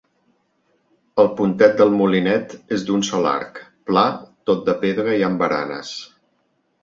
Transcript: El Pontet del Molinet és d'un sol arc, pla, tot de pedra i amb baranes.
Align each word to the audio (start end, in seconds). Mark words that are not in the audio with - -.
El 1.23 1.27
Pontet 1.41 1.75
del 1.81 1.91
Molinet 1.99 2.55
és 2.77 2.85
d'un 2.87 3.05
sol 3.09 3.29
arc, 3.33 3.61
pla, 3.91 4.05
tot 4.51 4.63
de 4.71 4.75
pedra 4.85 5.15
i 5.19 5.23
amb 5.29 5.45
baranes. 5.45 5.93